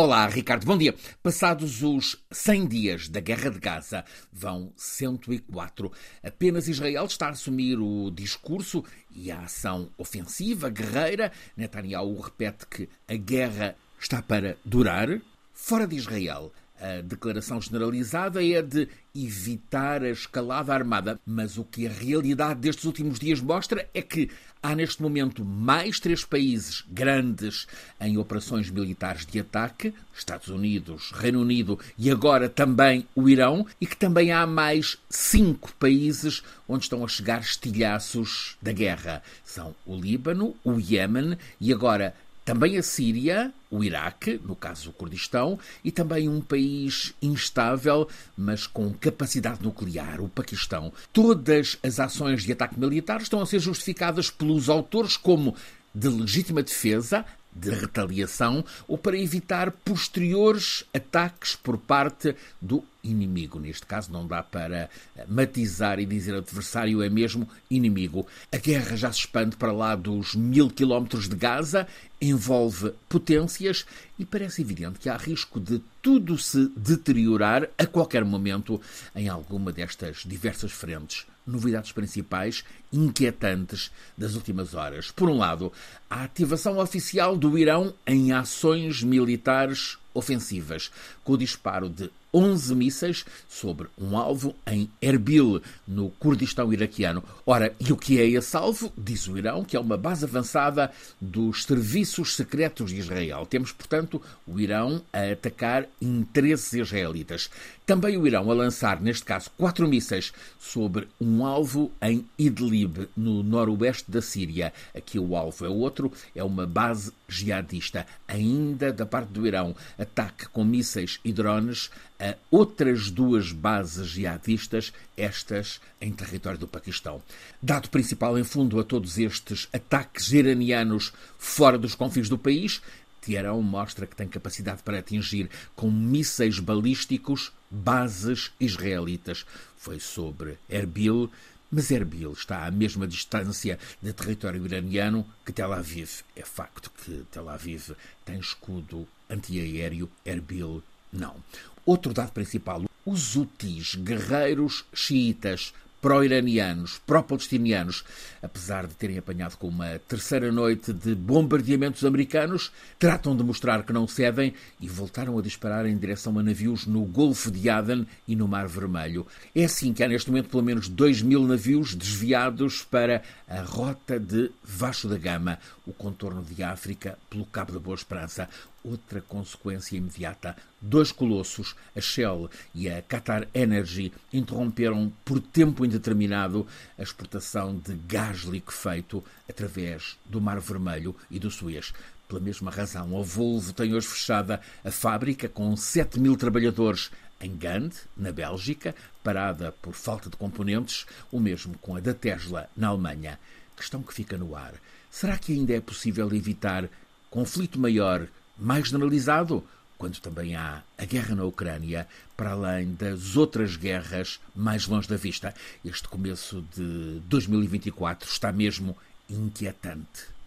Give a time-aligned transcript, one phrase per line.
[0.00, 0.94] Olá, Ricardo, bom dia.
[1.20, 5.90] Passados os 100 dias da Guerra de Gaza, vão 104.
[6.22, 11.32] Apenas Israel está a assumir o discurso e a ação ofensiva, guerreira.
[11.56, 15.20] Netanyahu repete que a guerra está para durar.
[15.52, 21.86] Fora de Israel, a declaração generalizada é de evitar a escalada armada, mas o que
[21.86, 24.30] a realidade destes últimos dias mostra é que
[24.62, 27.66] há neste momento mais três países grandes
[28.00, 33.86] em operações militares de ataque: Estados Unidos, Reino Unido e agora também o Irão, e
[33.86, 39.22] que também há mais cinco países onde estão a chegar estilhaços da guerra.
[39.44, 42.14] São o Líbano, o Iémen e agora
[42.48, 48.66] também a Síria, o Iraque, no caso o Kurdistão, e também um país instável, mas
[48.66, 50.90] com capacidade nuclear, o Paquistão.
[51.12, 55.54] Todas as ações de ataque militar estão a ser justificadas pelos autores como
[55.94, 57.22] de legítima defesa,
[57.58, 63.58] de retaliação ou para evitar posteriores ataques por parte do inimigo.
[63.58, 64.88] Neste caso, não dá para
[65.26, 68.26] matizar e dizer adversário, é mesmo inimigo.
[68.52, 71.86] A guerra já se expande para lá dos mil quilómetros de Gaza,
[72.20, 73.86] envolve potências
[74.18, 78.80] e parece evidente que há risco de tudo se deteriorar a qualquer momento
[79.14, 85.10] em alguma destas diversas frentes novidades principais inquietantes das últimas horas.
[85.10, 85.72] Por um lado,
[86.08, 90.90] a ativação oficial do Irão em ações militares ofensivas,
[91.24, 97.24] com o disparo de 11 mísseis sobre um alvo em Erbil, no Kurdistão iraquiano.
[97.44, 98.92] Ora, e o que é esse alvo?
[98.96, 103.44] Diz o Irão, que é uma base avançada dos serviços secretos de Israel.
[103.44, 107.50] Temos, portanto, o Irão a atacar interesses israelitas.
[107.84, 113.42] Também o Irão a lançar, neste caso, quatro mísseis sobre um alvo em Idlib, no
[113.42, 114.72] noroeste da Síria.
[114.94, 118.06] Aqui o alvo é outro, é uma base jihadista.
[118.26, 124.92] Ainda da parte do Irão, ataque com mísseis e drones a outras duas bases jihadistas,
[125.16, 127.22] estas em território do Paquistão.
[127.62, 132.80] Dado principal em fundo a todos estes ataques iranianos fora dos confins do país,
[133.20, 139.44] Teherão mostra que tem capacidade para atingir com mísseis balísticos bases israelitas.
[139.76, 141.30] Foi sobre Erbil,
[141.70, 146.22] mas Erbil está à mesma distância de território iraniano que Tel Aviv.
[146.34, 147.90] É facto que Tel Aviv
[148.24, 151.36] tem escudo antiaéreo, Erbil não.
[151.84, 158.04] Outro dado principal: os Houthis, guerreiros xiitas pró-iranianos, pró-palestinianos,
[158.42, 163.92] apesar de terem apanhado com uma terceira noite de bombardeamentos americanos, tratam de mostrar que
[163.92, 168.36] não cedem e voltaram a disparar em direção a navios no Golfo de Aden e
[168.36, 169.26] no Mar Vermelho.
[169.54, 174.20] É assim que há neste momento pelo menos 2 mil navios desviados para a rota
[174.20, 178.48] de Vasco da Gama, o contorno de África pelo Cabo da Boa Esperança.
[178.84, 186.66] Outra consequência imediata: dois colossos, a Shell e a Qatar Energy, interromperam por tempo indeterminado
[186.96, 191.92] a exportação de gás liquefeito através do Mar Vermelho e do Suez.
[192.28, 197.56] Pela mesma razão, a Volvo tem hoje fechada a fábrica com 7 mil trabalhadores em
[197.56, 202.88] Gand, na Bélgica, parada por falta de componentes, o mesmo com a da Tesla, na
[202.88, 203.38] Alemanha.
[203.76, 204.74] Questão que fica no ar.
[205.10, 206.88] Será que ainda é possível evitar
[207.30, 208.26] conflito maior,
[208.58, 209.64] mais generalizado,
[209.96, 215.16] quando também há a guerra na Ucrânia, para além das outras guerras mais longe da
[215.16, 215.54] vista?
[215.84, 218.96] Este começo de 2024 está mesmo
[219.28, 220.37] inquietante.